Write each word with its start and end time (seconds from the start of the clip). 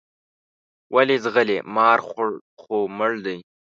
ولې 0.95 1.15
ځغلې 1.23 1.57
مار 1.75 1.99
خو 2.59 2.77
مړ 2.97 3.11
دی. 3.25 3.37